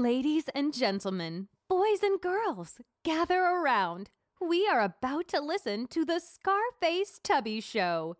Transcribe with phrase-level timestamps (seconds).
[0.00, 4.08] Ladies and gentlemen, boys and girls, gather around.
[4.40, 8.16] We are about to listen to the Scarface Tubby Show.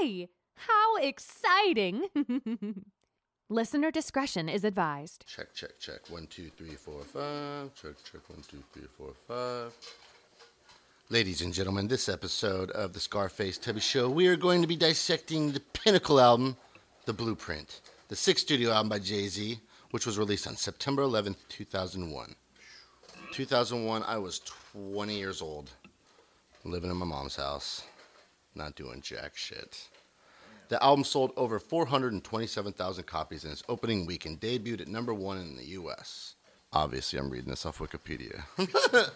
[0.00, 0.28] Yay!
[0.56, 2.08] How exciting!
[3.48, 5.24] Listener discretion is advised.
[5.28, 6.00] Check, check, check.
[6.08, 7.72] One, two, three, four, five.
[7.76, 8.28] Check, check.
[8.28, 9.72] One, two, three, four, five.
[11.10, 14.74] Ladies and gentlemen, this episode of the Scarface Tubby Show, we are going to be
[14.74, 16.56] dissecting the pinnacle album,
[17.04, 19.60] The Blueprint, the sixth studio album by Jay Z,
[19.90, 22.34] which was released on September 11th, 2001.
[23.32, 24.40] 2001, I was
[24.72, 25.70] 20 years old,
[26.64, 27.84] living in my mom's house,
[28.54, 29.88] not doing jack shit.
[30.68, 35.38] The album sold over 427,000 copies in its opening week and debuted at number one
[35.38, 36.34] in the U.S.
[36.72, 38.42] Obviously, I'm reading this off Wikipedia.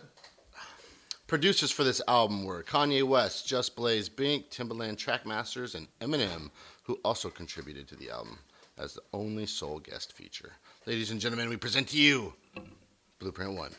[1.26, 6.50] Producers for this album were Kanye West, Just Blaze, Bink, Timbaland, Trackmasters, and Eminem,
[6.82, 8.38] who also contributed to the album
[8.78, 10.52] as the only sole guest feature.
[10.84, 12.32] Ladies and gentlemen, we present to you
[13.20, 13.70] Blueprint 1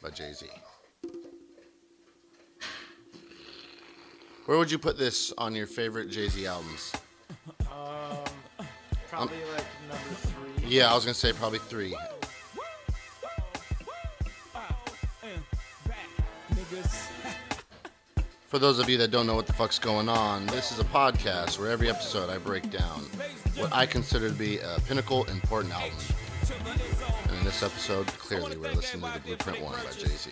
[0.00, 0.46] by Jay Z.
[4.46, 6.92] Where would you put this on your favorite Jay Z albums?
[7.62, 8.66] Um,
[9.08, 10.68] Probably like number three.
[10.68, 11.96] Yeah, I was gonna say probably three.
[18.46, 20.84] For those of you that don't know what the fuck's going on, this is a
[20.84, 23.00] podcast where every episode I break down
[23.56, 25.96] what I consider to be a pinnacle important album.
[27.42, 30.30] And in this episode, clearly we're listening to the Blueprint One by Jay Z.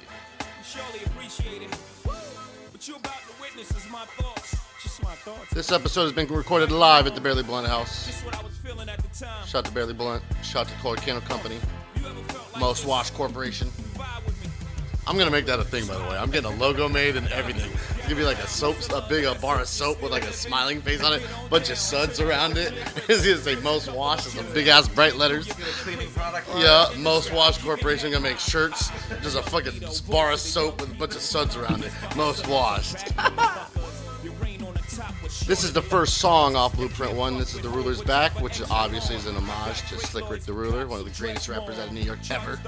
[0.64, 1.74] Surely appreciate it.
[2.04, 4.56] What you about to witness is my thoughts.
[4.80, 5.52] Just my thoughts.
[5.52, 8.06] This episode has been recorded live at the Barely Blunt House.
[8.06, 9.44] Just what I was feeling at the time.
[9.44, 10.22] Shout to Barely Blunt.
[10.44, 11.56] Shout to Colorado Company.
[11.96, 12.86] You ever felt like Most?
[12.86, 13.72] Wash Corporation.
[15.10, 15.18] Vibe with me.
[15.18, 16.16] I'm gonna make that a thing, by the way.
[16.16, 17.70] I'm getting a logo made and everything.
[17.98, 20.32] It's gonna be like a soap, a big a bar of soap with like a
[20.32, 22.72] smiling face on it, bunch of suds around it.
[23.08, 25.46] It's gonna say Most Wash, with some big ass bright letters.
[25.46, 26.62] Get a cleaning product line.
[26.62, 28.90] Yeah, Most Wash Corporation gonna make shirts.
[29.22, 31.92] Just a fucking bar of soap with a bunch of suds around it.
[32.16, 33.12] Most washed.
[34.22, 37.38] Your rain on the top was This is the first song off Blueprint One.
[37.38, 40.86] This is The Ruler's Back, which obviously is an homage to Slick Rick the Ruler,
[40.86, 42.60] one of the greatest rappers out of New York ever.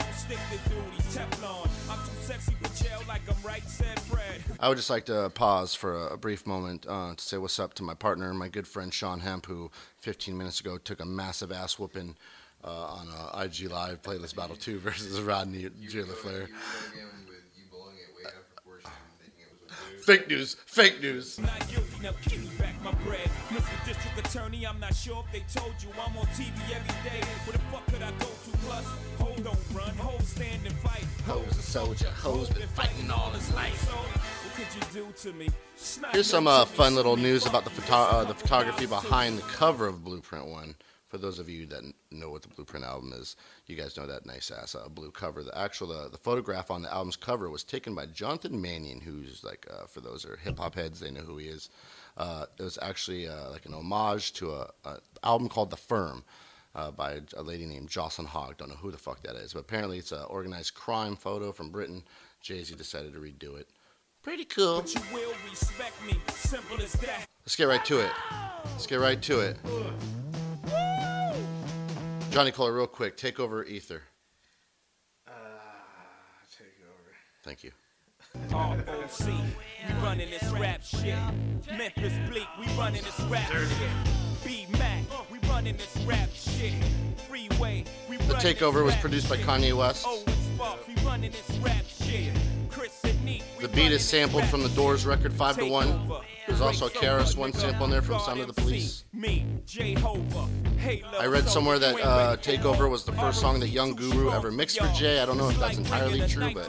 [4.61, 7.59] I would just like to pause for a, a brief moment uh, to say what's
[7.59, 11.05] up to my partner, my good friend Shawn Hemp, who 15 minutes ago took a
[11.05, 12.17] massive ass whooping
[12.65, 16.03] uh, on a IG Live Playlist Battle 2 versus Rodney J.
[16.03, 16.49] LaFleur.
[20.03, 21.39] Fake news, fake news.
[21.39, 23.29] Not guilty, now give me back my bread.
[23.51, 23.87] Mr.
[23.87, 27.25] District Attorney, I'm not sure if they told you I'm on TV every day.
[27.45, 28.59] Where the fuck could I go to?
[28.67, 28.85] Plus,
[29.19, 31.05] hold don't run, hold stand and fight.
[31.25, 33.79] Ho's a soldier, ho's been fighting all his life.
[33.89, 35.49] So, what could you do to me?
[35.77, 39.43] Snot Here's some uh, fun little news about the, photo- uh, the photography behind the
[39.43, 40.75] cover of Blueprint One.
[41.13, 43.37] For those of you that know what the Blueprint album is,
[43.67, 45.43] you guys know that nice ass uh, blue cover.
[45.43, 49.45] The actual uh, the photograph on the album's cover was taken by Jonathan Mannion, who's
[49.45, 51.69] like uh, for those who are hip hop heads, they know who he is.
[52.17, 56.25] Uh, it was actually uh, like an homage to a, a album called The Firm.
[56.75, 58.57] Uh, by a lady named Jocelyn Hogg.
[58.57, 61.69] Don't know who the fuck that is, but apparently it's an organized crime photo from
[61.69, 62.03] Britain.
[62.41, 63.69] Jay Z decided to redo it.
[64.23, 64.81] Pretty cool.
[64.81, 66.15] But you will respect me.
[66.31, 67.27] Simple as that.
[67.45, 68.13] Let's get right to it.
[68.65, 69.59] Let's get right to it.
[72.33, 74.01] Johnny Kohler, real quick, take over Ether.
[75.29, 75.33] Uh,
[76.57, 77.11] take over.
[77.43, 77.73] Thank you.
[78.51, 81.15] ROC, we running this rap shit.
[81.77, 83.91] Memphis Bleek, we running this rap shit.
[84.43, 86.73] B Mac, we running this rap shit.
[87.29, 89.37] Freeway, we The Takeover was produced by.
[89.37, 90.07] Kanye West.
[90.09, 92.33] Oh, it's Spark, we running this rap shit.
[92.71, 96.11] Chris and Neef, The beat is sampled from the Doors record 5 to 1.
[96.43, 96.47] Takeover.
[96.49, 98.47] There's also a Break KRS so One much, sample in there from God Sound of
[98.49, 99.05] the Police.
[99.13, 100.49] Me, Jehovah.
[101.19, 104.79] I read somewhere that uh, Takeover was the first song that Young Guru ever mixed
[104.81, 105.21] for Jay.
[105.21, 106.69] I don't know if that's entirely true, but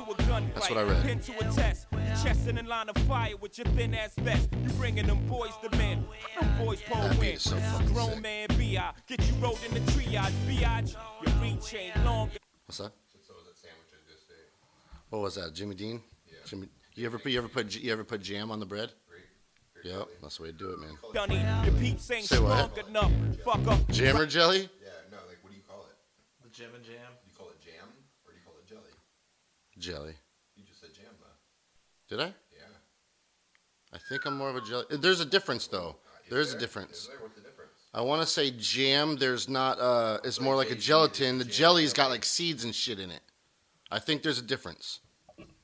[0.54, 1.04] that's what I read.
[1.04, 1.88] Pin to a test.
[2.24, 4.50] Chest in a line of fire with your thin ass vest.
[4.64, 6.06] You bringing them boys to men.
[6.40, 8.22] Them boys pull That beat is so fucking Grown sick.
[8.22, 8.92] man B.I.
[9.08, 10.32] Get you rolled in the triage.
[10.48, 10.96] Biatch.
[11.26, 12.30] Your reach ain't long.
[12.68, 12.92] What's that?
[15.10, 15.54] What was that?
[15.54, 16.02] Jimmy Dean?
[16.46, 18.92] Jimmy, you ever put you ever put you ever put jam on the bread?
[19.84, 20.98] Yep, that's the way to do it, man.
[21.14, 21.44] Dunny.
[21.66, 22.88] Your peeps ain't Say strong what?
[22.88, 23.12] enough.
[23.44, 23.88] Fuck up.
[23.92, 24.70] Jam or jelly?
[24.82, 25.96] Yeah, no, like what do you call it?
[26.44, 26.96] The Jim and Jam.
[26.96, 27.88] Do you call it jam
[28.26, 28.94] or do you call it jelly?
[29.78, 30.14] Jelly.
[30.56, 32.16] You just said jam though.
[32.16, 32.28] Did I?
[32.28, 32.64] Yeah.
[33.94, 34.86] I think I'm more of a jelly.
[34.90, 35.98] There's a difference though.
[36.30, 37.00] There is a difference.
[37.00, 37.18] Is there?
[37.20, 37.72] What's the difference?
[37.94, 39.18] I want to say jam.
[39.18, 39.80] There's not.
[39.80, 41.38] Uh, it's more like a gelatin.
[41.38, 43.22] The jelly's got like seeds and shit in it.
[43.92, 45.02] I think there's a difference.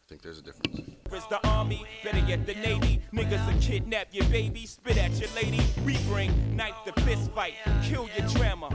[0.10, 1.28] I think there's a difference.
[1.30, 3.00] the army, better yet the navy.
[3.14, 5.62] Niggas will kidnap your baby, spit at your lady.
[5.86, 7.54] We bring knife to fist fight,
[7.84, 8.70] kill your drama.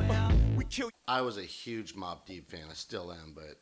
[0.56, 2.66] We kill I was a huge Mobb Deep fan.
[2.70, 3.58] I still am, but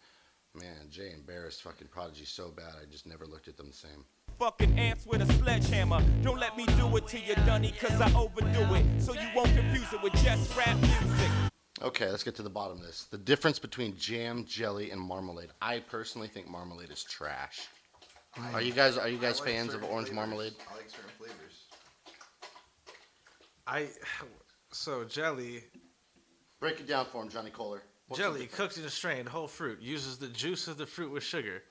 [0.55, 2.75] man, Jay and Barris fucking Prodigy so bad.
[2.79, 4.05] I just never looked at them the same.
[4.39, 6.03] fucking ants with a sledgehammer.
[6.23, 8.85] Don't let me do it to you, Dunny, cause I overdo it.
[9.01, 11.42] So you won't confuse it with just rap music.
[11.83, 13.05] Okay, let's get to the bottom of this.
[13.11, 15.51] The difference between jam, jelly, and marmalade.
[15.61, 17.69] I personally think marmalade is trash.
[18.37, 18.55] Mm.
[18.55, 20.17] Are you guys are you guys I like fans of certain orange flavors.
[20.17, 20.55] marmalade?
[20.71, 21.65] I like certain flavors.
[23.67, 23.89] I
[24.73, 25.65] so jelly
[26.63, 27.83] Break it down for him, Johnny Kohler.
[28.07, 28.57] What's the jelly difference?
[28.57, 31.65] cooked in a strained whole fruit uses the juice of the fruit with sugar,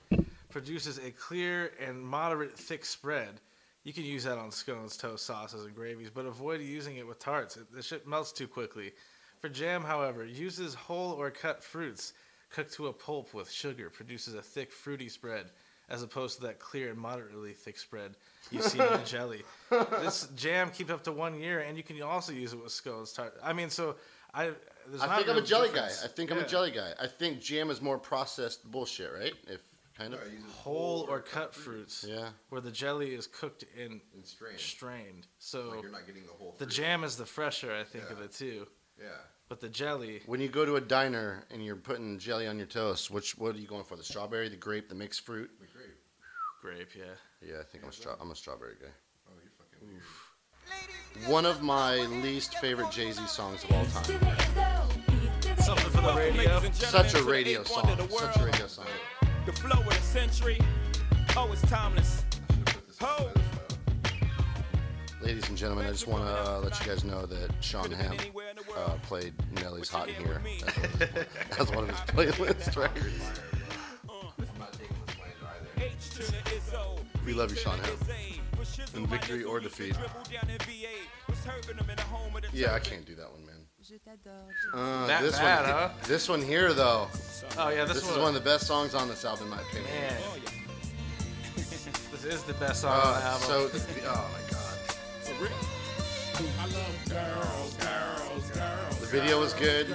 [0.50, 3.40] produces a clear and moderate thick spread.
[3.84, 7.18] You can use that on scones, toast, sauces, and gravies, but avoid using it with
[7.18, 7.56] tarts.
[7.56, 8.92] It, the shit melts too quickly.
[9.42, 12.12] For jam, however, uses whole or cut fruits
[12.50, 15.46] cooked to a pulp with sugar, produces a thick, fruity spread,
[15.88, 18.14] as opposed to that clear and moderately thick spread
[18.52, 19.42] you see in the jelly.
[19.70, 23.12] This jam keeps up to one year, and you can also use it with scones.
[23.12, 23.34] Tart.
[23.42, 23.96] I mean, so
[24.32, 24.52] I.
[24.88, 26.00] There's I not think I'm a jelly difference.
[26.00, 26.04] guy.
[26.04, 26.92] I think I'm a jelly guy.
[27.00, 29.32] I think jam is more processed bullshit, right?
[29.48, 29.60] If
[29.98, 30.20] kind of.
[30.20, 32.06] No, I use it whole or cut fruits.
[32.08, 32.28] Yeah.
[32.50, 34.60] Where the jelly is cooked in and strained.
[34.60, 35.26] strained.
[35.40, 36.54] So Like you're not getting the whole.
[36.58, 38.26] the jam is the fresher, I think, of Yeah.
[38.26, 38.66] the two.
[38.98, 39.06] Yeah.
[39.48, 42.66] But the jelly, When you go to a diner and you're putting jelly on your
[42.66, 43.96] toast, which what are you going for?
[43.96, 45.50] The strawberry, the grape, the mixed fruit?
[45.60, 46.88] The grape.
[46.88, 47.14] grape, yeah.
[47.46, 48.88] Yeah, I think I'm a straw- I'm a strawberry guy.
[49.28, 51.28] Oh, you're fucking weird.
[51.30, 54.04] One of my least favorite Jay Z songs of all time.
[55.58, 56.60] Something for the radio.
[56.72, 57.84] Such a radio song.
[58.08, 58.86] Such a radio song.
[59.44, 60.58] The flow of the century.
[61.36, 62.24] Oh, it's timeless.
[62.98, 63.41] Put
[65.22, 68.16] Ladies and gentlemen, I just want to uh, let you guys know that Sean Ham
[68.76, 70.42] uh, played Nelly's Hot in Here
[71.00, 73.22] as, as one of his playlist records.
[74.08, 75.94] I'm not taking this slander
[76.66, 77.02] either.
[77.24, 77.96] We love you, Sean Ham.
[78.96, 79.94] In victory or defeat.
[82.52, 83.54] Yeah, I can't do that one, man.
[84.74, 85.88] Uh, That this bad, one, huh?
[86.08, 87.06] This one here, though,
[87.58, 88.20] Oh yeah, this, this is one.
[88.22, 89.84] one of the best songs on this album, in my opinion.
[89.92, 90.20] Man.
[91.54, 93.46] this is the best song on the Uh, album.
[93.46, 94.51] so, the, oh my
[98.54, 99.88] god, the video was good.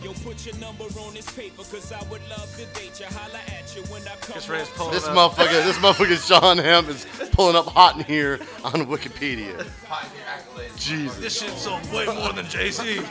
[0.00, 3.06] Yo, put your number on this paper, cause I would love to date you.
[3.06, 4.76] Holla at you when I come Just Ray's home.
[4.76, 5.16] pulling This up.
[5.16, 9.66] motherfucker, this motherfucker Sean Ham is pulling up hot in here on Wikipedia.
[9.88, 10.78] Hot in your accolades.
[10.78, 11.18] Jesus.
[11.18, 13.02] This shit's sold way more than JC.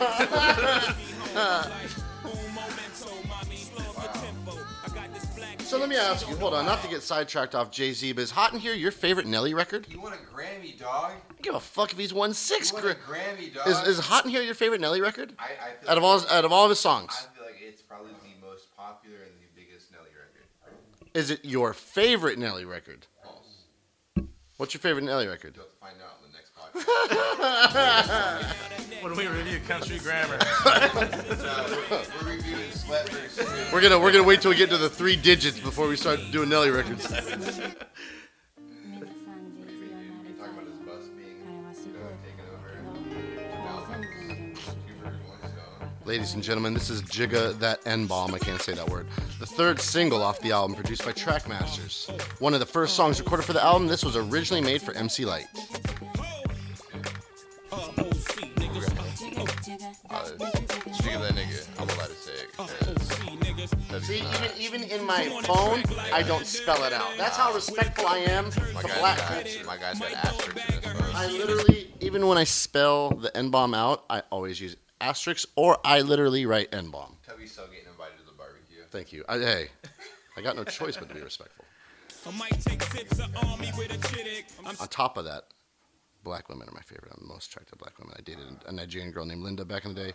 [5.67, 8.21] So let me ask you, hold on, not to get sidetracked off Jay Z, but
[8.21, 9.85] is Hot in Here your favorite Nelly record?
[9.89, 11.11] You want a Grammy, dog?
[11.11, 12.71] I don't give a fuck if he's won six.
[12.71, 13.67] You want a Grammy, dog?
[13.67, 15.33] is, is Hot in Here your favorite Nelly record?
[15.37, 15.47] I, I
[15.81, 17.11] feel Out of all out of all of his songs.
[17.11, 20.77] I feel like it's probably the most popular and the biggest Nelly record.
[21.13, 23.05] is it your favorite Nelly record?
[23.21, 24.25] False.
[24.55, 25.57] What's your favorite Nelly record?
[25.57, 25.65] You'll
[29.01, 30.37] when we review country grammar.
[30.65, 33.09] we're, we're reviewing Sweat.
[33.71, 36.19] We're gonna we're gonna wait till we get to the three digits before we start
[36.31, 37.03] doing Nelly records.
[37.07, 37.33] Talking
[40.53, 43.49] about his bus being taken over.
[43.49, 43.85] Now,
[44.85, 45.89] Hubert Rolling Stone.
[46.05, 48.33] Ladies and gentlemen, this is Jigga That N Bomb.
[48.33, 49.07] I can't say that word.
[49.39, 52.09] The third single off the album, produced by Trackmasters.
[52.39, 53.87] One of the first songs recorded for the album.
[53.87, 55.47] This was originally made for MC Lyte.
[66.17, 67.15] I don't spell it out.
[67.15, 69.63] That's how respectful I am to My guy's black got, culture.
[69.67, 71.15] my guy's got asterisks in his phone.
[71.15, 75.77] I literally, even when I spell the N bomb out, I always use asterisks, or
[75.85, 77.17] I literally write N bomb.
[77.27, 78.77] Tubby's still getting invited to the barbecue.
[78.89, 79.25] Thank you.
[79.29, 79.67] I, hey,
[80.35, 81.65] I got no choice but to be respectful.
[82.25, 84.47] I might take sips of army with a chick.
[84.65, 85.43] I'm On top of that,
[86.23, 87.11] black women are my favorite.
[87.15, 88.15] I'm the most attracted to black women.
[88.17, 90.13] I dated a Nigerian girl named Linda back in the day.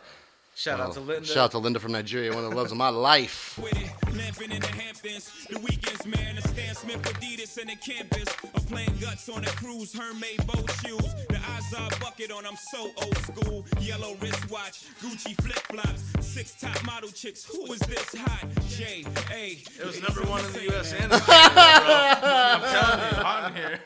[0.55, 1.27] Shout out Oh, to Linda.
[1.27, 3.59] Shout out to Linda from Nigeria, one of the loves of my life.
[3.63, 3.91] with it.
[4.15, 5.47] Lamping in the Hamptons.
[5.49, 6.37] The weekends, man.
[6.37, 8.29] The Stan Smith Adidas and the campus.
[8.55, 9.95] I'm playing guts on a cruise.
[9.95, 11.15] Hermaid boat shoes.
[11.31, 12.45] The Azar bucket on.
[12.47, 13.65] I'm so old school.
[13.81, 14.85] Yellow wristwatch.
[15.01, 16.03] Gucci flip flops.
[16.27, 17.45] Six top model chicks.
[17.47, 18.45] Who is this hot?
[18.69, 19.59] J A.
[19.81, 20.93] It was number one in the U.S.
[20.93, 21.25] and in Canada.
[21.29, 23.81] I'm telling you, hot in here.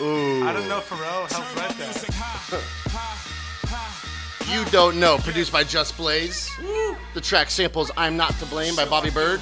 [0.00, 0.44] Ooh.
[0.46, 3.11] I didn't know Pharrell helped write that.
[4.52, 6.50] You Don't Know, produced by Just Blaze.
[7.14, 9.40] The track samples I'm Not to Blame by Bobby Byrd.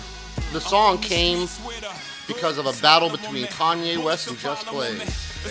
[0.52, 1.48] The song came
[2.28, 5.42] because of a battle between Kanye West and Just Blaze.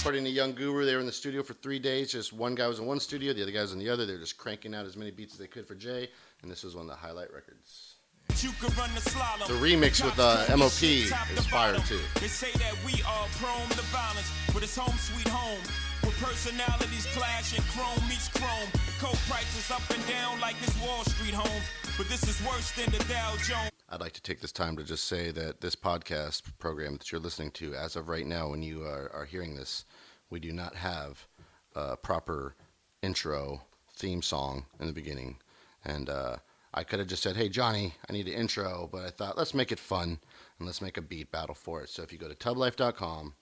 [0.00, 2.12] According to Young Guru, they were in the studio for three days.
[2.12, 4.06] Just one guy was in one studio, the other guy was in the other.
[4.06, 6.08] They were just cranking out as many beats as they could for Jay,
[6.40, 7.96] and this was one of the highlight records.
[8.38, 9.46] You could run the slalom.
[9.46, 12.00] The remix with uh, MOP is fire too.
[12.20, 15.60] They say that we are prone to violence, but it's home sweet home.
[16.04, 18.68] With personalities clash and chrome meets chrome.
[18.98, 21.62] Coke prices up and down like it's Wall Street home.
[21.96, 23.70] But this is worse than the Dow Jones.
[23.88, 27.20] I'd like to take this time to just say that this podcast program that you're
[27.20, 29.86] listening to, as of right now, when you are, are hearing this,
[30.28, 31.26] we do not have
[31.74, 32.54] a proper
[33.02, 33.62] intro
[33.96, 35.36] theme song in the beginning.
[35.84, 36.36] And uh,
[36.74, 39.54] I could have just said, hey, Johnny, I need an intro, but I thought, let's
[39.54, 40.18] make it fun
[40.58, 41.88] and let's make a beat battle for it.
[41.88, 43.34] So if you go to tublife.com,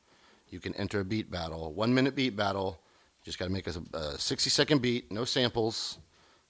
[0.53, 2.79] you can enter a beat battle, one minute beat battle.
[3.23, 5.99] You just got to make a, a 60 second beat, no samples.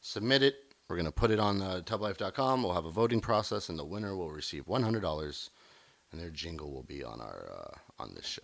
[0.01, 0.57] Submit it.
[0.89, 2.63] We're going to put it on uh, tublife.com.
[2.63, 5.49] We'll have a voting process, and the winner will receive $100,
[6.11, 8.43] and their jingle will be on our uh, on this show.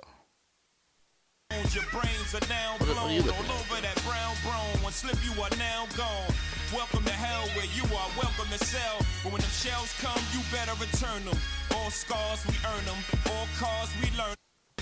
[1.74, 4.82] Your brains are now What are- what are you blown all over that brown brown.
[4.82, 6.32] One slip, you are now gone.
[6.72, 8.98] Welcome to hell where you are welcome to sell.
[9.24, 11.38] But when the shells come, you better return them.
[11.74, 12.98] All scars, we earn them.
[13.32, 14.34] All cars, we learn.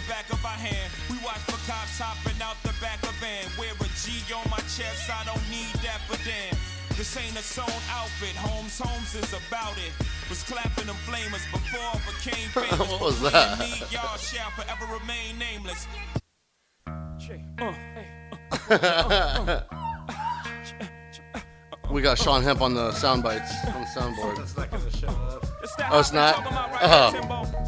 [0.09, 3.43] Back of our hand, we watch for cops hopping out the back of van.
[3.59, 6.55] Wear a G on my chest, I don't need that, but damn.
[6.97, 9.91] This ain't a sewn outfit, Holmes Holmes is about it.
[10.31, 12.79] Was clapping them flamers before I became famous.
[12.89, 13.61] What was that?
[13.61, 15.87] in need, Y'all shall forever remain nameless.
[21.91, 24.37] We got Shawn Hemp on the sound bites on the soundboard.
[24.37, 25.47] That's not gonna show up.
[25.91, 26.43] Oh, it's not?
[26.83, 27.66] Oh.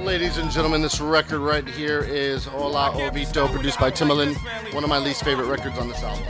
[0.00, 4.36] Ladies and gentlemen, this record right here is Hola Hovito, produced by Timbaland.
[4.72, 6.24] One of my least favorite records on this album.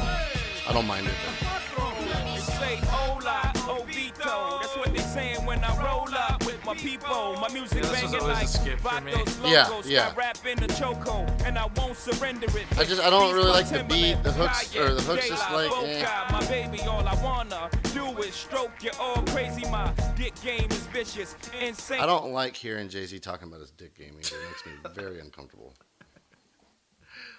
[0.68, 1.12] I don't mind it.
[1.14, 4.60] They say hola, Hovito.
[4.62, 7.36] That's what they saying when I roll up with my people.
[7.40, 9.12] My music Yeah, banging like me.
[9.50, 10.12] Yeah, yeah.
[10.12, 12.66] I rap in the choco, and I won't surrender it.
[12.78, 15.70] I just- I don't really like the beat, the hooks- or the hooks just like,
[15.84, 16.06] eh.
[16.30, 19.62] My baby, all I wanna do is stroke you all crazy.
[19.70, 22.00] My dick game is vicious, insane.
[22.00, 24.36] I don't like hearing Jay Z talking about his dick game either.
[24.36, 25.72] It makes me very uncomfortable.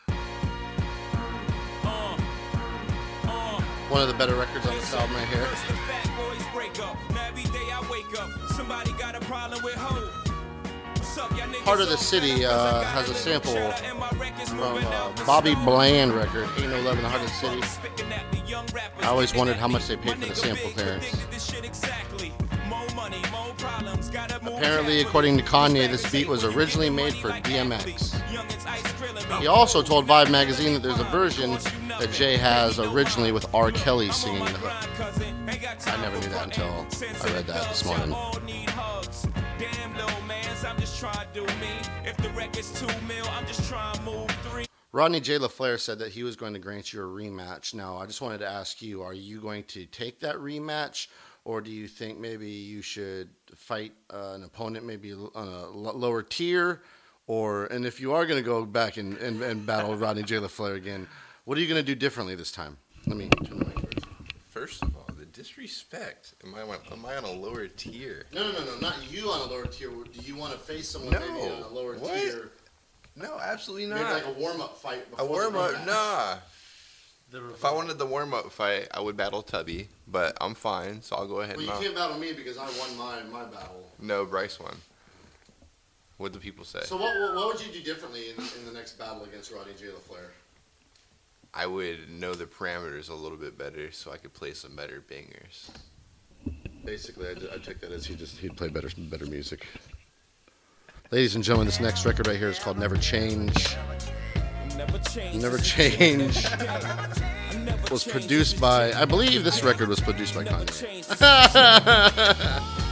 [0.10, 0.16] Uh,
[3.26, 3.62] uh.
[3.90, 5.46] One of the better records on this album right here.
[5.46, 6.98] First the fat boys break up.
[7.12, 10.27] Now every day I wake up, somebody got a problem with hope.
[11.18, 13.54] Heart of the City, uh, has a sample
[14.46, 15.56] From uh, Bobby.
[15.56, 18.54] Bland record, Ain't No Love in the Heart of the City.
[19.02, 21.12] I always wondered how much they paid for the sample clearance.
[24.46, 28.14] Apparently, according to Kanye, this beat was originally made for DMX.
[29.40, 31.52] He also told Vibe magazine that there's a version
[32.00, 33.72] that Jay has originally with R.
[33.72, 35.88] Kelly singing the hook.
[35.88, 38.16] I never knew that until I read that this morning.
[41.00, 41.70] Damn little mans, I'm just trying to do me.
[42.06, 44.66] If the record's two mil, I'm just trying to move three.
[44.92, 45.38] Rodney J.
[45.38, 47.74] LaFleur said that he was going to grant you a rematch.
[47.74, 51.08] Now, I just wanted to ask you, are you going to take that rematch,
[51.46, 55.94] or do you think maybe you should fight uh, an opponent maybe on a l-
[55.96, 56.82] lower tier?
[57.28, 60.38] Or, and if you are going to go back and, and, and battle Rodney J.
[60.38, 61.08] LaFleur again,
[61.46, 62.78] what are you going to do differently this time?
[63.06, 64.08] Let me turn the mic first.
[64.48, 65.07] First of all, the
[65.48, 66.34] disrespect.
[66.44, 68.26] Am I on, am I on a lower tier?
[68.34, 69.90] No, no, no, no, not you on a lower tier.
[69.90, 71.20] Do you want to face someone No.
[71.20, 72.14] maybe on a lower What?
[72.20, 72.52] tier?
[73.16, 74.14] No, absolutely Maybe not.
[74.14, 75.06] like a warm up fight.
[75.08, 75.86] a before the warm up?
[75.86, 76.38] Nah.
[77.56, 81.16] If I wanted the warm up fight, I would battle Tubby, but I'm fine, so
[81.18, 83.44] I'll go ahead Well, and you I'll- can't battle me because I won my my
[83.46, 83.92] battle.
[84.00, 84.78] No, Bryce won.
[86.18, 86.80] What do people say?
[86.84, 89.74] So what, what, what would you do differently in, in the next battle against Rodney
[89.78, 89.86] J.
[89.88, 90.30] LaFleur?
[91.58, 95.04] I would know the parameters a little bit better, so I could play some better
[95.10, 95.72] bangers.
[96.86, 99.66] Basically, I, I take that as he just he'd play better better music.
[101.10, 103.76] Ladies and gentlemen, this next record right here is called Never Change.
[104.78, 105.42] Never change.
[105.42, 106.48] Never Change
[107.90, 111.18] was produced by I believe this record was produced by Kanye.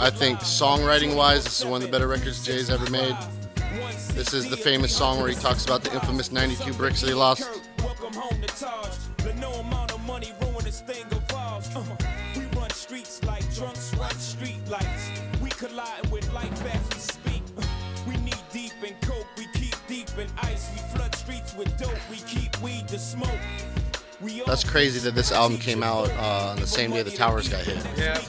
[0.00, 3.16] I think songwriting wise, this is one of the better records Jay's ever made.
[4.14, 7.14] This is the famous song where he talks about the infamous 92 bricks that he
[7.14, 7.48] lost.
[7.78, 8.94] Welcome home to Taj.
[9.18, 11.70] The no amount of money ruin this thing evolves.
[12.36, 15.10] We run streets like drunks run street lights.
[15.42, 17.42] We collide with life as we speak.
[18.06, 20.70] We knee deep in coke, we keep deep in ice.
[20.74, 23.40] We flood streets with dope, we keep weed to smoke.
[24.46, 27.64] That's crazy that this album came out uh, on the same day the Towers got
[27.64, 27.84] hit.
[27.98, 28.20] Yeah.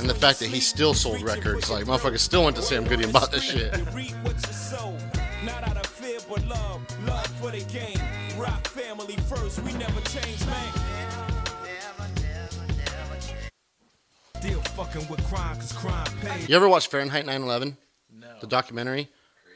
[0.00, 3.04] And the fact that he still sold records, like motherfuckers still went to Sam Goody
[3.04, 3.76] and bought this shit.
[3.96, 4.96] You sow.
[5.44, 6.80] Not out of fear, but love.
[7.06, 7.98] Love for the game.
[8.38, 9.60] Rock family first.
[9.62, 10.72] We never change, man.
[14.36, 16.06] Still fucking with crime, cause crime.
[16.46, 17.76] You ever watch Fahrenheit 9/11,
[18.12, 18.38] No.
[18.40, 19.08] the documentary?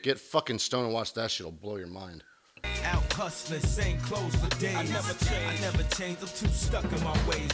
[0.02, 1.46] Get fucking stoned and watch that shit.
[1.46, 2.24] It'll blow your mind.
[2.84, 4.74] Out hustling, same clothes for days.
[4.74, 5.58] I never change.
[5.58, 6.18] I never change.
[6.20, 7.50] I'm too stuck in my ways.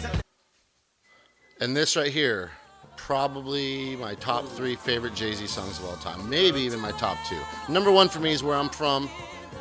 [1.60, 2.52] And this right here
[2.98, 6.28] probably my top three favorite Jay Z songs of all time.
[6.28, 7.40] Maybe even my top two.
[7.72, 9.08] Number one for me is Where I'm From,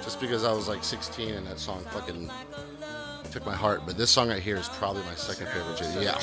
[0.04, 2.30] just because I was like 16 and that song fucking
[3.32, 3.84] took my heart.
[3.86, 6.04] But this song right here is probably my second favorite Jay Z.
[6.04, 6.20] Yeah.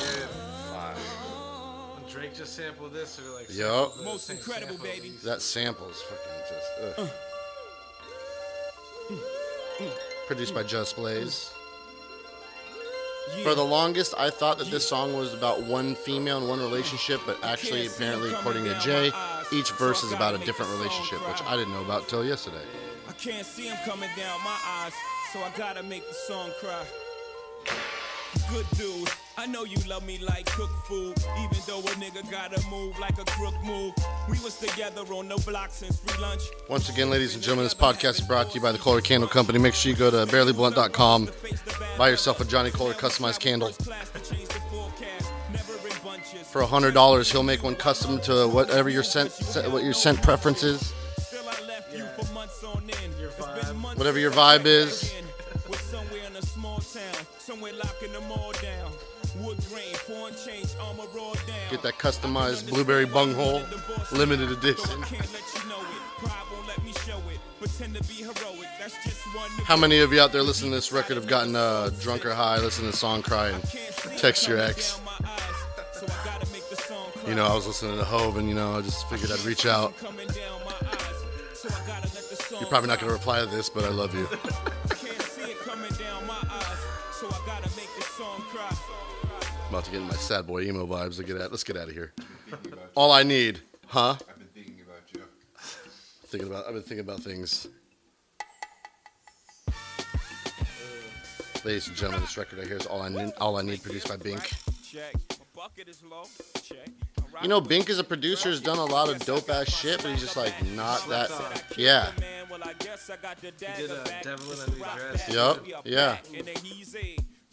[2.11, 3.89] Drake just sampled this, or like Yup.
[3.89, 5.09] sampled the Most incredible, sample baby.
[5.09, 6.99] he's- That sample is fucking just.
[6.99, 7.11] Ugh.
[9.11, 9.17] Mm.
[9.17, 9.87] Mm.
[9.89, 9.91] Mm.
[10.29, 11.51] Produced by Just Blaze.
[13.43, 17.21] For the longest, I thought that this song was about one female and one relationship,
[17.27, 19.11] but actually, apparently, according to Jay,
[19.53, 22.65] each verse is about a different relationship, which I didn't know about till yesterday.
[23.09, 24.93] I can't see him coming down my eyes,
[25.33, 26.85] so I gotta make the song cry.
[28.51, 32.63] Good dude, I know you love me like cooked food, even though a nigga gotta
[32.69, 33.93] move like a crook move.
[34.29, 36.43] We was together on the block since free lunch.
[36.69, 39.29] Once again, ladies and gentlemen, this podcast is brought to you by the Kohler Candle
[39.29, 39.59] Company.
[39.59, 41.31] Make sure you go to barelyblunt.com,
[41.99, 43.71] buy yourself a Johnny Kohler customized candle.
[46.53, 49.33] For $100, he'll make one custom to whatever your scent,
[49.73, 50.93] what your scent preference is.
[51.19, 53.15] Still I left you for months on end.
[53.21, 53.99] Your vibe.
[53.99, 55.14] Whatever your vibe is.
[61.85, 63.63] That customized blueberry bunghole,
[64.11, 65.03] limited edition.
[69.65, 72.33] How many of you out there listening to this record have gotten uh, drunk or
[72.33, 73.63] high, listening to the song cry, and
[74.17, 74.99] text your ex?
[77.29, 79.67] You know, I was listening to Hove, and you know, I just figured I'd reach
[79.67, 79.93] out.
[82.51, 84.27] You're probably not going to reply to this, but I love you.
[89.75, 91.19] about to get in my sad boy emo vibes.
[91.19, 91.51] Let's get out.
[91.51, 92.13] Let's get out of here.
[92.95, 94.17] All I need, huh?
[94.31, 95.23] I've been thinking about you.
[96.27, 96.69] Thinking about.
[96.69, 97.67] I've been thinking about things.
[101.65, 103.33] Ladies and gentlemen, this record right here is all I need.
[103.41, 104.49] All I need, produced by Bink.
[104.89, 105.15] Check.
[105.31, 106.23] My bucket is low.
[106.63, 106.89] Check.
[107.43, 110.13] You know, Bink as a producer has done a lot of dope ass shit, but
[110.13, 111.33] he's just like not that.
[111.77, 112.13] Yeah.
[112.21, 114.23] Man, well, I guess I got the He did dagger uh.
[114.23, 115.29] Devil in a New Dress.
[115.29, 115.67] Yup.
[115.85, 116.19] Yeah.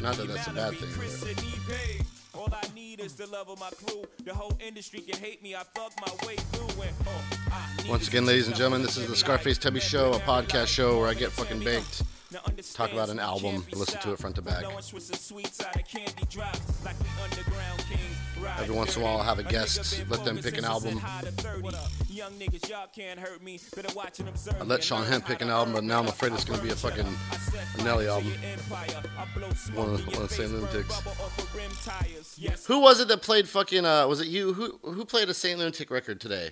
[0.00, 3.70] Not that that's a bad thing, but- All I need is the love of my
[3.70, 4.04] crew.
[4.24, 5.54] The whole industry can hate me.
[5.54, 6.82] I thug my way through.
[6.82, 10.66] And, oh, Once again, ladies and gentlemen, this is the Scarface Tubby Show, a podcast
[10.66, 12.02] show where I get fucking baked.
[12.36, 14.60] Now understand Talk about an album, listen to it front to back.
[14.62, 18.00] Blowing Swiss and sweets out of candy drops like we underground kings.
[18.38, 20.92] Ride Every once in a while, I'll have a guest, let them pick an album.
[20.92, 21.68] it's high to 30.
[22.12, 23.58] Young niggas, y'all can't hurt me.
[23.74, 26.08] Better watch and observe I let Sean learn Hemp pick an album, but now I'm
[26.08, 28.28] afraid it's gonna be a fucking I set a fire Nelly album.
[28.28, 29.02] your empire.
[29.18, 30.90] I blow smoke One of- one of the Saint Lunatics.
[30.90, 32.34] rubber off of rim tires.
[32.36, 33.86] Yes, Who was it that played fucking?
[33.86, 34.52] Uh, was it you?
[34.52, 36.50] Who who played a Saint Lunatic record today?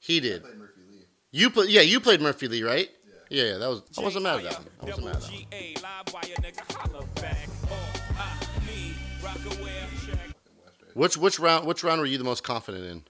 [0.00, 0.42] He did.
[0.42, 1.06] Murphy Lee.
[1.30, 2.88] You put yeah, you played Murphy Lee, right?
[3.34, 3.58] Yeah, yeah.
[3.58, 4.68] That was I wasn't mad at that one.
[4.80, 5.40] I wasn't mad at that one.
[5.40, 7.48] Double G-A, live wire, nigga, holla back.
[7.68, 7.76] Oh,
[8.16, 8.20] I
[8.64, 10.18] need Rocawear, check.
[10.62, 10.94] West, right?
[10.96, 13.02] Which which round which round were you the most confident in?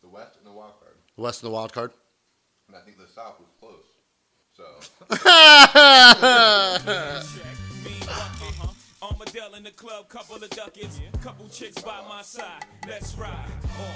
[0.00, 0.96] The West and the wild card.
[1.16, 1.92] The West and the wild card.
[2.68, 3.84] And I think the South was close.
[4.56, 4.64] So
[9.40, 12.64] Armadale in the club, couple of ducats, couple chicks by my side.
[12.86, 13.50] Let's ride.
[13.78, 13.94] Oh.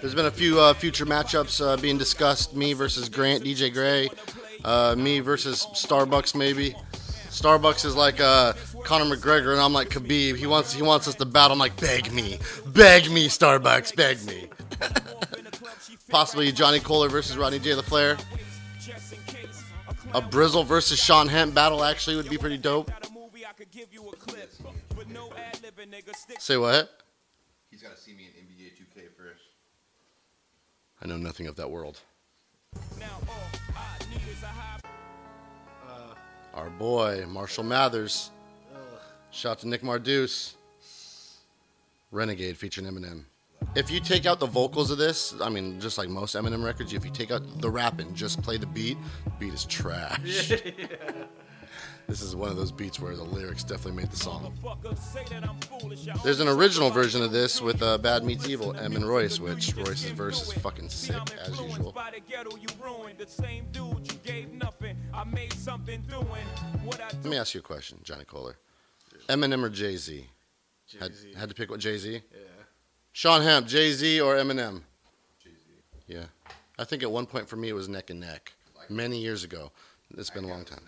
[0.00, 2.54] There's been a few uh, future matchups uh, being discussed.
[2.54, 4.08] Me versus Grant, DJ Gray.
[4.64, 6.74] Uh, me versus Starbucks, maybe.
[7.28, 8.52] Starbucks is like uh,
[8.84, 10.36] Conor McGregor, and I'm like Khabib.
[10.36, 11.52] He wants he wants us to battle.
[11.52, 14.48] I'm like, beg me, beg me, Starbucks, beg me.
[16.08, 17.74] Possibly Johnny Kohler versus Rodney J.
[17.74, 19.64] Case.
[20.14, 22.90] A Brizzle versus Shawn Hemp battle actually would be pretty dope.
[23.76, 24.50] Give you a clip,
[24.96, 26.14] but no ad-libbing, nigga.
[26.14, 27.02] Stick Say what?
[27.70, 29.42] he's got to see me in NBA 2K first.
[31.02, 32.00] I know nothing of that world.
[32.98, 33.06] now.
[33.28, 33.34] All
[33.76, 34.78] I need is a high.
[35.86, 36.14] Uh,
[36.54, 38.30] our boy Marshall Mathers.
[39.30, 40.54] Shout to Nick Marduce.
[42.10, 43.24] Renegade featuring Eminem.
[43.74, 46.94] If you take out the vocals of this, I mean, just like most Eminem records,
[46.94, 50.52] if you take out the rap and just play the beat, the beat is trash.
[52.08, 54.56] This is one of those beats where the lyrics definitely made the song.
[54.62, 56.06] Motherfuckers say that I'm foolish.
[56.06, 59.40] I There's an original version of this with uh, Bad Meets Evil, Em and Royce,
[59.40, 61.90] which Royce's verse is fucking sick as usual.
[61.90, 64.96] By the ghetto, you ruined the same dude you gave nothing.
[65.12, 66.46] I made something doing
[66.84, 68.56] what I Let me ask you a question, Johnny Kohler.
[69.28, 70.26] Eminem or Jay Z?
[71.00, 71.34] Had, Jay-Z.
[71.36, 72.12] had to pick what Jay Z?
[72.12, 72.38] Yeah.
[73.12, 74.82] Shawn Hemp, Jay Z or Eminem?
[75.42, 75.72] Jay Z.
[76.06, 76.24] Yeah.
[76.78, 78.52] I think at one point for me it was neck and neck.
[78.88, 79.72] Many years ago.
[80.16, 80.82] It's been a long time.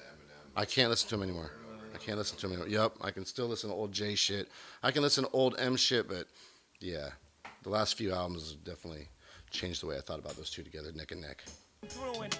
[0.58, 1.52] I can't listen to him anymore.
[1.94, 2.68] I can't listen to him anymore.
[2.68, 4.48] Yup, I can still listen to old J shit.
[4.82, 6.26] I can listen to old M shit, but
[6.80, 7.10] yeah,
[7.62, 9.06] the last few albums definitely
[9.52, 11.44] changed the way I thought about those two together, neck and neck.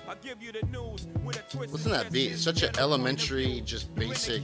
[0.09, 2.29] I'll give you the news with a twist Listen to that beat.
[2.31, 2.42] twist.
[2.44, 4.42] Such an Better point of elementary, just basic.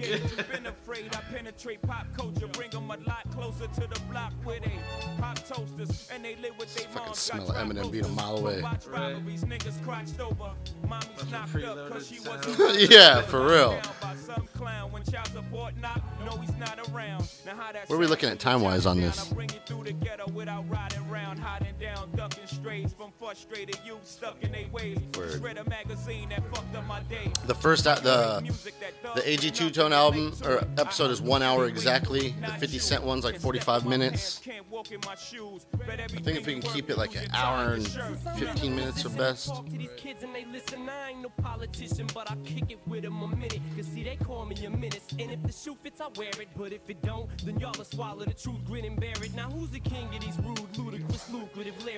[0.51, 4.61] been afraid, I penetrate pop culture, bring 'em a lot closer to the block where
[4.61, 4.73] they
[5.19, 8.61] pop toasters and they live with their Fucking smell got Eminem being a mile away.
[8.61, 8.87] Right.
[8.87, 10.53] robberies, niggas crotched over.
[10.89, 12.45] Mommy's knocked free up loaded 'cause she sound.
[12.47, 13.71] wasn't Yeah, for real.
[13.73, 17.29] down by some clown when child support knock, no, he's not around.
[17.45, 19.31] Now how that Where are we looking at time-wise on down, this?
[19.31, 22.11] I bring you through the ghetto without riding round, hiding down,
[25.17, 25.43] Word.
[27.47, 28.55] The first, uh, the
[29.15, 32.35] the AG Two Tone album or episode is one hour exactly.
[32.41, 34.41] The 50 Cent one's like 45 minutes.
[34.47, 37.87] I think if we can keep it like an hour and
[38.39, 39.53] 15 minutes or best.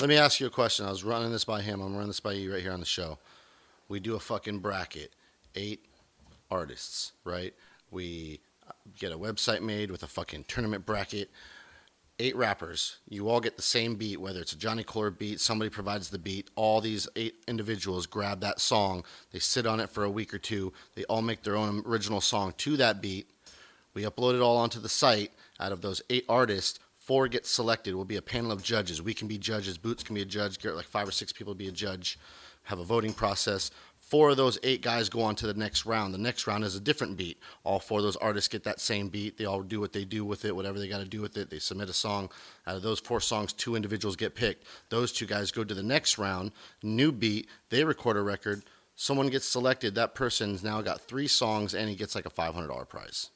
[0.00, 0.86] Let me ask you a question.
[0.86, 1.80] I was running this by him.
[1.80, 3.18] I'm running this by you right here on the show.
[3.88, 5.12] We do a fucking bracket,
[5.54, 5.86] eight
[6.50, 7.54] artists, right?
[7.90, 8.40] We
[8.98, 11.30] get a website made with a fucking tournament bracket.
[12.18, 12.96] Eight rappers.
[13.08, 16.18] You all get the same beat, whether it's a Johnny Core beat, somebody provides the
[16.18, 16.48] beat.
[16.54, 19.04] All these eight individuals grab that song.
[19.32, 20.72] They sit on it for a week or two.
[20.94, 23.28] They all make their own original song to that beat.
[23.92, 25.32] We upload it all onto the site.
[25.60, 27.94] Out of those eight artists, four get selected.
[27.94, 29.02] We'll be a panel of judges.
[29.02, 29.78] We can be judges.
[29.78, 30.62] Boots can be a judge.
[30.64, 32.18] Like five or six people be a judge.
[32.66, 33.70] Have a voting process.
[33.98, 36.14] Four of those eight guys go on to the next round.
[36.14, 37.40] The next round is a different beat.
[37.64, 39.36] All four of those artists get that same beat.
[39.36, 41.50] They all do what they do with it, whatever they got to do with it.
[41.50, 42.30] They submit a song.
[42.68, 44.64] Out of those four songs, two individuals get picked.
[44.90, 46.52] Those two guys go to the next round.
[46.84, 47.48] New beat.
[47.70, 48.62] They record a record.
[48.94, 49.96] Someone gets selected.
[49.96, 53.30] That person's now got three songs, and he gets like a $500 prize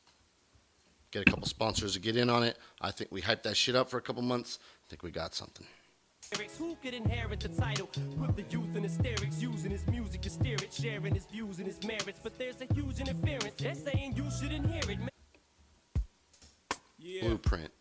[1.11, 2.57] get a couple sponsors to get in on it.
[2.81, 4.59] I think we hyped that shit up for a couple months.
[4.63, 5.67] I think we got something.
[6.59, 7.89] Who could inherit the title?
[8.19, 11.67] Put the youth in hysterics, using his music to steer it, sharing his views and
[11.67, 12.21] his merits.
[12.23, 13.55] But there's a huge interference.
[13.59, 14.99] They're saying you shouldn't hear it.
[16.99, 17.73] Yeah, Blueprint.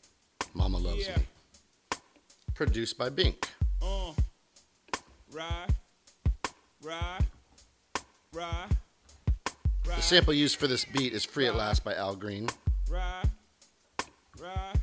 [0.55, 1.17] Mama loves Yeah.
[1.17, 1.23] me.
[2.55, 3.47] Produced by Bink.
[3.83, 4.13] uh,
[5.31, 5.75] ride,
[6.81, 7.25] ride,
[8.33, 8.77] ride,
[9.85, 12.49] The sample used for this beat is "Free at Last" by Al Green.
[12.89, 13.29] ride,
[14.39, 14.79] ride.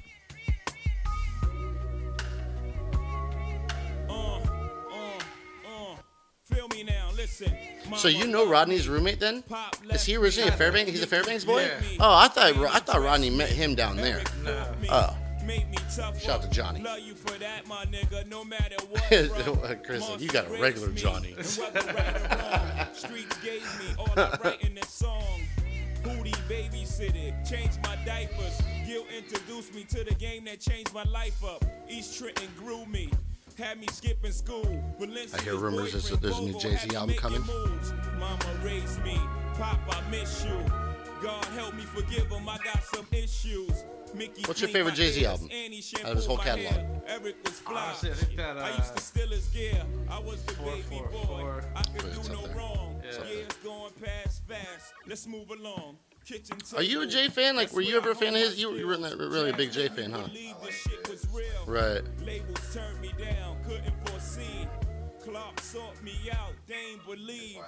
[7.96, 9.44] So you know Rodney's roommate then?
[9.90, 10.90] Is he originally a Fairbanks?
[10.90, 11.62] He's a Fairbanks boy.
[11.62, 11.80] Yeah.
[12.00, 14.22] Oh, I thought I thought Rodney met him down there.
[14.90, 16.20] Oh, me tough.
[16.20, 16.82] Shout out to Johnny.
[16.82, 19.84] Love you for that, my nigga, no matter what.
[19.84, 21.34] Chris, you got a regular Johnny.
[21.38, 25.22] and whether right or wrong, Streets gave me all I write in this song.
[26.02, 28.60] Booty babysitted, changed my diapers.
[28.86, 31.64] Gil introduced me to the game that changed my life up.
[31.88, 33.10] East Trenton grew me.
[33.58, 34.84] Had me skipping school.
[35.00, 37.40] I hear rumors there's there's a new Jay-Z album coming.
[37.40, 37.94] Moves.
[38.18, 39.18] Mama raised me.
[39.54, 40.58] Pop, I miss you.
[41.22, 42.46] God help me forgive him.
[42.48, 43.84] I got some issues.
[44.14, 45.72] Mickey What's your favorite Jay-Z album and
[46.04, 46.74] out of his whole catalog?
[47.06, 47.82] Eric was fly.
[47.82, 49.82] Honestly, I think that, I uh, used to steal his gear.
[50.10, 51.26] I was the Four, baby four, boy.
[51.26, 51.64] four.
[51.74, 52.56] I could Wait, do no there.
[52.56, 53.02] wrong.
[53.04, 53.26] Yeah, there.
[53.42, 54.92] it's going past fast.
[55.06, 55.96] Let's move along.
[56.76, 57.06] Are you a.
[57.06, 57.56] Jay fan?
[57.56, 58.58] Like, were you ever a fan of his?
[58.58, 60.26] You you were not really a big Jay fan, huh?
[60.26, 61.46] Believe this shit was real.
[61.66, 62.02] Right.
[62.24, 64.66] Labels turned me down, couldn't foresee.
[65.24, 67.58] Clark sought me out, they ain't believe.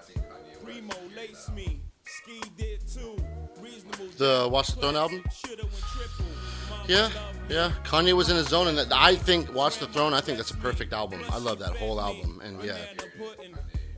[0.64, 3.16] Primo laced me, Ski did too.
[3.60, 4.06] Reasonable.
[4.16, 5.24] The Watch the Throne album?
[5.32, 6.26] Shoulda went triple.
[6.70, 7.10] Mama Yeah,
[7.48, 7.72] yeah.
[7.84, 10.14] Kanye was in his zone, and I think Watch the Throne.
[10.14, 11.20] I think that's a perfect album.
[11.30, 12.76] I love that whole album, and yeah,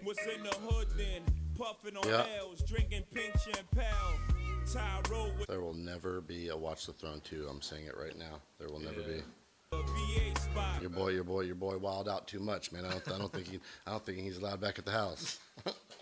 [0.02, 1.22] What's in the hood then?
[1.58, 2.24] Puffing on Yeah.
[4.62, 5.12] L's, drinking pink champagne.
[5.12, 7.46] Tyro with there will never be a Watch the Throne two.
[7.48, 8.40] I'm saying it right now.
[8.58, 9.22] There will never be.
[9.72, 10.80] VA spot.
[10.80, 12.84] Your boy, your boy, your boy, wild out too much, man.
[12.84, 15.38] I don't, I don't think he, I don't think he's allowed back at the house.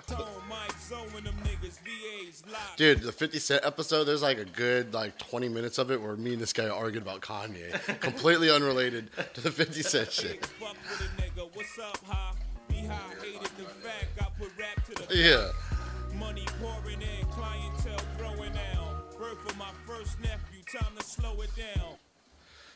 [0.06, 2.78] Tone Mike Zone them niggas, VA's locked.
[2.78, 6.16] Dude, the 50 Cent episode, there's like a good like 20 minutes of it where
[6.16, 10.46] me and this guy argued about Kanye, completely unrelated to the 50 Cent shit.
[10.46, 10.76] Fuck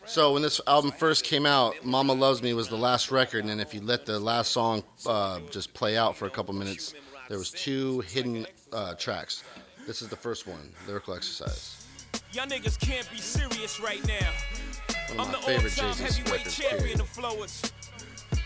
[0.05, 3.61] So when this album first came out, "Mama Loves Me" was the last record, and
[3.61, 6.95] if you let the last song uh, just play out for a couple minutes,
[7.29, 9.45] there was two hidden uh, tracks.
[9.87, 11.87] This is the first one, "Lyrical Exercise."
[12.33, 14.29] Y'all niggas can't be serious right now.
[15.15, 16.57] One I'm of the my favorite all-time heavyweight records.
[16.59, 17.73] champion of flowers.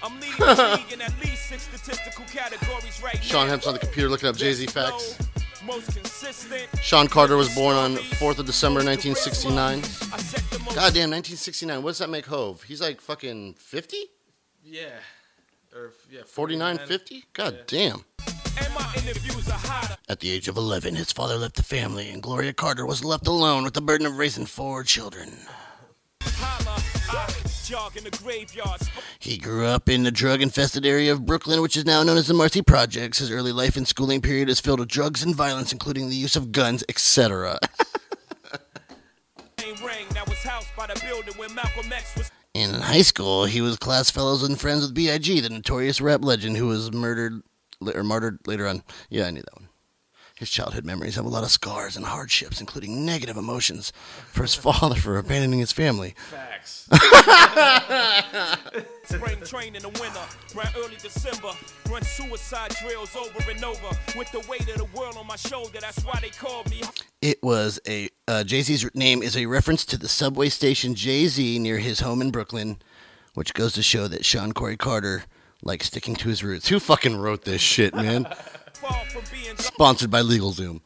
[0.02, 3.50] I'm leading the league in at least six statistical categories right Sean now.
[3.52, 5.18] Hemp's on the computer looking up Jay-Z Best facts.
[5.56, 6.68] Flow, Most consistent.
[6.82, 9.78] Sean Carter was born on 4th of December 1969.
[9.78, 11.82] I set the most Goddamn, 1969.
[11.82, 12.62] What does that make Hove?
[12.62, 13.96] He's like fucking 50?
[14.64, 14.88] Yeah.
[15.74, 17.22] or yeah, 49.50?
[17.32, 18.04] God damn.
[18.58, 19.96] And my interviews are hotter.
[20.08, 23.26] At the age of 11, his father left the family, and Gloria Carter was left
[23.26, 25.30] alone with the burden of raising four children.
[26.22, 26.80] Holla,
[27.66, 28.88] jog in the graveyards.
[29.18, 32.28] He grew up in the drug infested area of Brooklyn, which is now known as
[32.28, 33.18] the Marcy Projects.
[33.18, 36.36] His early life and schooling period is filled with drugs and violence, including the use
[36.36, 37.58] of guns, etc.
[39.64, 42.30] Ain't ring that was housed by the building where Malcolm X was.
[42.54, 46.56] In high school, he was class fellows and friends with B.I.G., the notorious rap legend
[46.56, 47.42] who was murdered
[47.94, 48.82] or martyred later on.
[49.10, 49.65] Yeah, I knew that one.
[50.36, 53.90] His childhood memories have a lot of scars and hardships, including negative emotions
[54.32, 56.14] for his father for abandoning his family.
[56.30, 56.86] Facts.
[59.04, 60.20] Spring train in the winter,
[60.54, 61.52] around early December.
[61.88, 63.88] Run suicide drills over and over.
[64.14, 66.82] With the weight of the world on my shoulder, that's why they called me.
[67.22, 71.28] It was a uh, Jay Z's name is a reference to the subway station Jay
[71.28, 72.76] Z near his home in Brooklyn,
[73.32, 75.24] which goes to show that Sean Corey Carter
[75.62, 76.68] likes sticking to his roots.
[76.68, 78.26] Who fucking wrote this shit, man?
[78.76, 80.80] Far from being Sponsored by LegalZoom.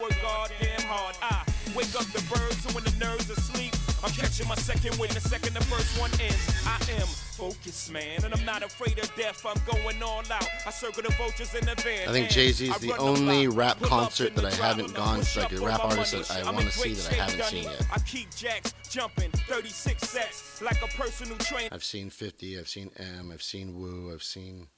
[0.00, 1.16] work goddamn hard.
[1.22, 1.44] I
[1.76, 3.72] wake up the birds when the nerves asleep.
[4.02, 6.50] I'm catching my second wind the second the first one ends.
[6.66, 9.46] I am focused, man, and I'm not afraid of death.
[9.46, 10.46] I'm going all out.
[10.66, 12.08] I circle the vultures in the van.
[12.08, 15.60] I think Jay-Z's I the only rap concert that I haven't gone to, like, a
[15.64, 17.86] rap artist that I wanna see that I haven't seen yet.
[17.92, 21.70] I keep jacks jumping, 36 sets, like a personal trainer.
[21.72, 24.68] I've seen 50, I've seen M, I've seen Woo, I've seen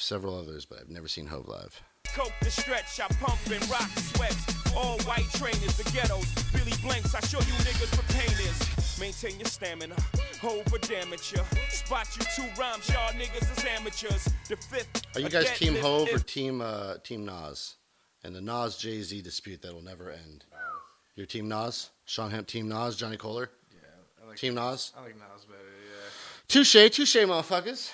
[0.00, 1.80] several others, but I've never seen Hove live.
[2.14, 4.74] Coke the stretch, I pump and rock sweats.
[4.74, 7.14] All white trainers, the ghettos, Billy Blanks.
[7.14, 8.98] I show you niggas what pain is.
[8.98, 9.96] Maintain your stamina,
[10.42, 11.42] over damage ya.
[11.68, 14.28] Spot you two rhymes, y'all niggas is amateurs.
[14.48, 15.02] The fifth.
[15.14, 17.76] Are you guys Team lift Hove or Team uh, Team Nas?
[18.24, 20.44] And the Nas Jay Z dispute that'll never end.
[21.16, 24.92] Your Team Nas, Shawn Hemp Team Nas, Johnny Kohler, Yeah, I like, Team Nas.
[24.96, 25.60] I like Nas better.
[25.60, 26.10] Yeah.
[26.48, 27.90] Touche, touche, motherfuckers.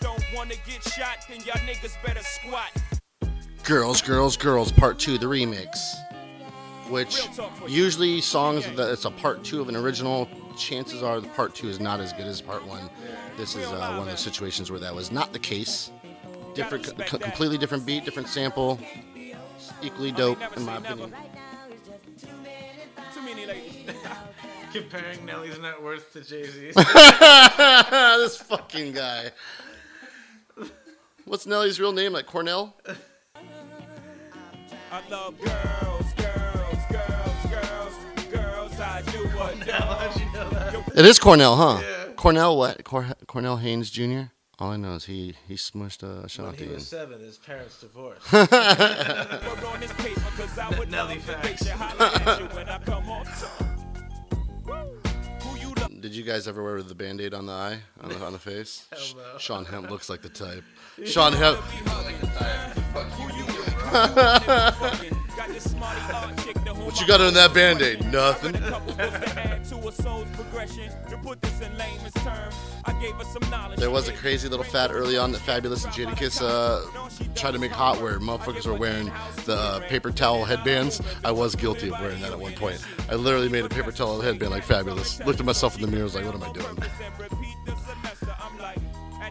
[0.00, 2.70] Don't wanna get shot, then y'all niggas better squat.
[3.64, 5.78] Girls, Girls, Girls, Part Two, the remix.
[6.88, 7.28] Which
[7.66, 11.68] usually songs that it's a part two of an original, chances are the part two
[11.68, 12.88] is not as good as part one.
[13.36, 15.90] This is uh, one of those situations where that was not the case.
[16.54, 18.78] Different, co- completely different beat, different sample,
[19.82, 21.12] equally dope in my opinion.
[23.12, 23.74] Too many ladies.
[24.72, 26.74] Comparing Nelly's net worth to Jay Z's.
[26.74, 29.30] this fucking guy.
[31.26, 32.12] What's Nelly's real name?
[32.12, 32.76] Like Cornell?
[34.92, 37.94] I love girls, girls, girls, girls,
[38.32, 38.80] girls.
[38.80, 40.92] I do what How'd you know that?
[40.96, 41.82] It is Cornell, huh?
[42.16, 42.82] Cornell what?
[42.84, 44.30] Cor- Cornell Haynes Jr.
[44.58, 46.58] All I know is he he smushed uh, When Shanti.
[46.60, 46.74] he in.
[46.74, 48.32] was seven, his parents divorced.
[48.32, 51.66] Work on this paper, 'cause I would Nelly facts.
[56.00, 58.86] Did you guys ever wear the band-aid on the eye, on the, on the face?
[59.16, 59.38] No.
[59.38, 60.64] Shawn Hemp looks like the type.
[61.04, 61.58] Shawn Hemp.
[62.92, 63.06] What
[66.84, 68.12] What you got on that band-aid?
[68.12, 68.54] Nothing.
[73.76, 76.80] There was a crazy little fad early on that Fabolous and Jadakiss uh,
[77.34, 79.10] tried to make hot where motherfuckers were wearing
[79.44, 81.00] the uh, paper towel headbands.
[81.24, 82.84] I was guilty of wearing that at one point.
[83.10, 85.24] I literally made a paper towel headband like Fabolous.
[85.24, 86.76] Looked at myself in the mirror, was like, what am I doing?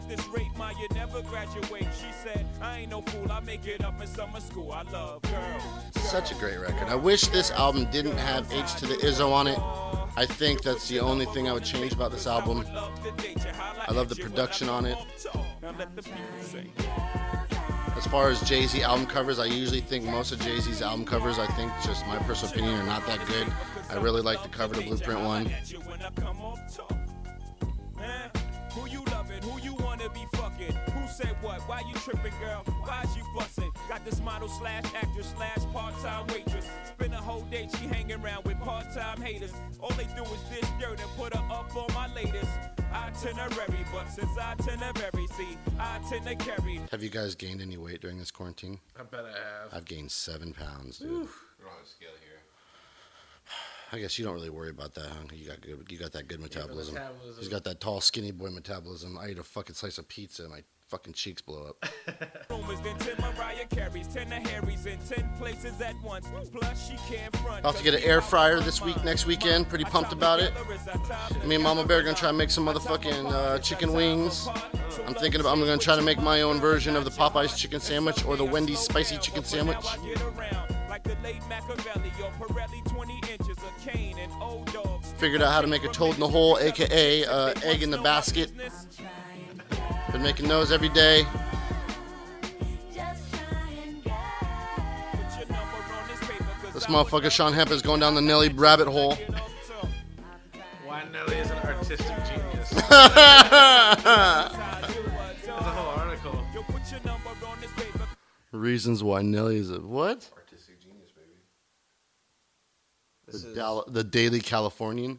[0.08, 1.82] At this rate, ma, you never graduate.
[1.82, 4.70] She said, I ain't no fool, I make it up in summer school.
[4.70, 5.62] I love girls.
[5.96, 6.86] Such a great record.
[6.86, 9.58] I wish this album didn't have H to the Izzo on it.
[10.16, 12.64] I think that's the only thing I would change about this album.
[12.68, 14.96] I love the production on it.
[15.60, 16.72] Now let the people sing.
[17.96, 21.04] As far as Jay Z album covers, I usually think most of Jay Z's album
[21.04, 23.52] covers, I think, just my personal opinion, are not that good.
[23.90, 25.50] I really like the cover, the Blueprint one.
[31.06, 31.60] Who said what?
[31.68, 32.64] Why you tripping, girl?
[32.82, 33.70] Why's you busting?
[33.88, 36.66] Got this model slash actress slash part-time waitress.
[36.84, 39.52] Spend a whole day she hanging around with part-time haters.
[39.78, 42.50] All they do is dish dirt and put her up on my latest
[42.92, 43.86] itinerary.
[43.92, 46.80] But since itinerary, see, I tend to carry.
[46.90, 48.80] Have you guys gained any weight during this quarantine?
[48.98, 49.74] I bet I have.
[49.74, 51.10] I've gained seven pounds, dude.
[51.10, 52.40] We're on a scale here.
[53.92, 55.22] I guess you don't really worry about that, huh?
[55.32, 56.94] You got good, you got that good metabolism.
[56.94, 57.38] metabolism.
[57.38, 59.16] He's got that tall, skinny boy metabolism.
[59.16, 61.84] I ate a fucking slice of pizza and my fucking cheeks blow up.
[62.50, 66.26] Rumors then 10 Mariah Carey's, 10 the Harrys in 10 places at once.
[66.52, 67.60] Plus, she can't front.
[67.60, 69.68] About to get an air fryer this week, next weekend.
[69.68, 70.52] Pretty pumped about it.
[71.44, 74.48] Me and Mama Bear are gonna try to make some motherfucking uh, chicken wings.
[75.06, 77.80] I'm thinking about I'm gonna try to make my own version of the Popeyes chicken
[77.80, 79.84] sandwich or the Wendy's spicy chicken sandwich.
[85.18, 87.98] Figured out how to make a toad in the hole, aka uh, egg in the
[87.98, 88.52] basket.
[90.12, 91.24] Been making those every day.
[96.72, 99.14] This motherfucker Shawn Hemp is going down the Nelly rabbit hole.
[100.84, 102.70] Why Nelly is an artistic genius.
[102.70, 102.94] That's
[105.48, 106.44] a whole article.
[108.52, 110.28] Reasons why Nelly is a what?
[110.36, 111.28] Artistic genius, baby.
[113.26, 115.18] This The, is Dal- the Daily Californian.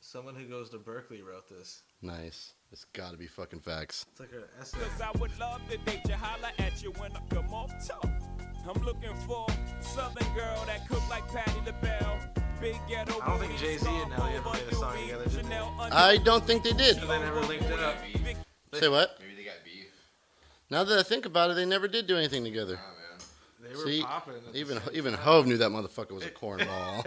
[0.00, 1.82] someone who goes to Berkeley wrote this.
[2.02, 2.52] Nice.
[2.72, 4.06] It's got to be fucking facts.
[4.10, 4.78] It's like an essay.
[4.78, 8.06] Cause I would love to date you, holla at you when I come off top.
[8.68, 9.46] I'm looking for
[9.80, 12.18] southern girl that cook like Patti LaBelle.
[12.60, 15.24] Big ghetto I don't think Jay-Z and soft Nelly ever over made a song together,
[15.24, 15.56] did they?
[15.56, 16.96] I don't think they did.
[16.96, 17.96] So they never linked it up.
[18.74, 19.16] Say what?
[19.20, 19.92] Maybe they got beef.
[20.70, 22.80] Now that I think about it, they never did do anything together.
[22.82, 22.92] Oh.
[23.62, 24.34] They were See, popping.
[24.34, 25.22] at the even even time.
[25.22, 27.04] Hove knew that motherfucker was a cornball.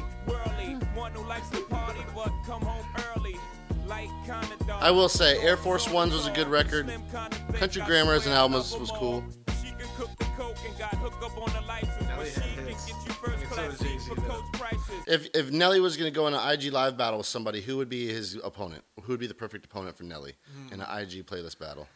[4.81, 6.85] I will say, Air Force Ones was a good record.
[6.87, 9.23] Slim kinda thick, Country I Grammar as an album was- was cool.
[9.61, 12.65] She can cook the coke and got hooked up on the license, but she can
[12.65, 15.03] get you first class did seats Jay-Z, for coach prices.
[15.07, 17.77] if if Nelly was going to go in an IG live battle with somebody, who
[17.77, 18.83] would be his opponent?
[19.03, 20.73] Who would be the perfect opponent for Nelly Hmm.
[20.73, 21.87] in an IG playlist battle?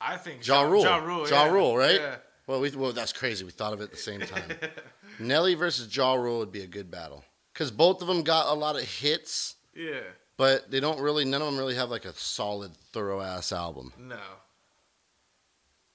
[0.00, 0.82] I think Ja Rule.
[0.82, 1.28] Ja Rule.
[1.28, 1.50] Ja yeah.
[1.52, 2.00] Rule, right?
[2.00, 2.16] Yeah.
[2.46, 3.44] Well, we well that's crazy.
[3.44, 4.58] We thought of it at the same time.
[5.18, 8.54] Nelly versus Ja Rule would be a good battle because both of them got a
[8.54, 10.00] lot of hits, Yeah.
[10.36, 11.24] but they don't really.
[11.24, 13.92] None of them really have like a solid, thorough ass album.
[13.96, 14.18] No.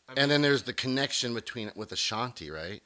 [0.07, 2.81] I And then there's the connection between with Ashanti, right?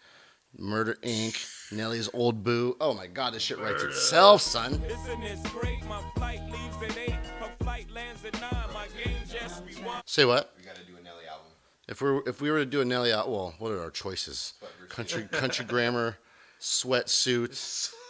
[0.58, 1.72] Murder Inc.
[1.72, 2.76] Nelly's old boo.
[2.82, 4.84] Oh my God, this shit writes itself, son.
[4.88, 5.84] Isn't this great?
[5.86, 8.52] My flight leaves at 8, her flight lands at 9.
[8.74, 10.04] My game just rewind.
[10.06, 10.54] Say what?
[10.58, 11.48] We gotta do a Nelly album.
[11.88, 13.90] If we are if we were to do a Nelly out, well, what are our
[13.90, 14.54] choices?
[14.90, 16.18] Country country grammar,
[16.60, 17.94] sweatsuits.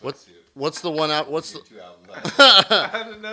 [0.00, 1.30] What what's the one out?
[1.30, 2.32] What's the Two albums.
[2.38, 3.32] I don't know.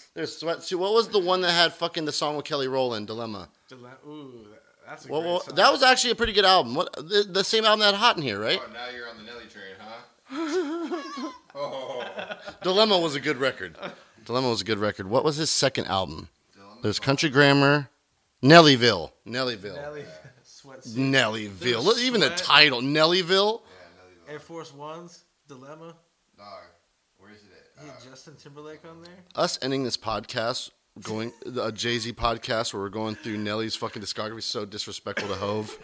[0.14, 0.76] there's sweatsuit?
[0.78, 3.48] What was the one that had fucking the song with Kelly Rowland, Dilemma?
[3.68, 3.78] Dile-
[4.08, 4.46] Ooh,
[4.86, 5.54] that's a Well, great well, song.
[5.54, 6.74] that was actually a pretty good album.
[6.74, 8.60] What the, the same album that had Hot in here, right?
[8.62, 11.30] oh, now you're on the Nelly train, huh?
[11.54, 12.04] oh.
[12.62, 13.76] Dilemma was a good record.
[14.24, 15.08] Dilemma was a good record.
[15.08, 16.28] What was his second album?
[16.54, 16.76] Dilemma.
[16.82, 17.88] There's Country Grammar,
[18.42, 20.06] Nellyville, Nellyville, Nelly uh,
[20.44, 20.96] sweatsuit.
[20.96, 21.58] Nellyville.
[21.60, 22.38] There's Look, Even the Sweat.
[22.38, 23.60] title, Nellyville.
[23.62, 24.32] Yeah, Nelly.
[24.34, 25.24] Air Force Ones.
[25.48, 25.94] Dilemma.
[26.36, 26.46] Dog.
[27.18, 27.94] Where is it He at?
[27.94, 29.14] had uh, Justin Timberlake on there.
[29.34, 30.70] Us ending this podcast,
[31.02, 35.28] going a Jay Z podcast where we're going through Nelly's fucking discography, is so disrespectful
[35.28, 35.78] to Hove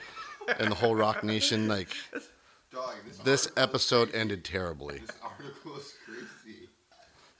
[0.59, 1.68] and the whole Roc Nation.
[1.68, 1.88] Like
[2.73, 2.94] Dog.
[3.07, 4.99] This, this article episode ended terribly.
[4.99, 6.68] This article is crazy.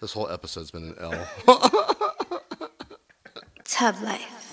[0.01, 1.29] This whole episode's been an L.
[3.65, 4.50] Tub life.